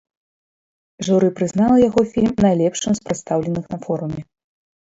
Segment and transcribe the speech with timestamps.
[1.07, 4.21] Журы прызнала яго фільм найлепшым з прадстаўленых на форуме.